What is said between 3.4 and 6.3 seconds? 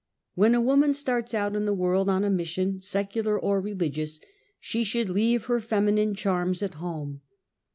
reli gious, she should leave her feminine